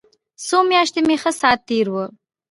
[0.47, 1.95] څو مياشتې مې ښه ساعت تېر و.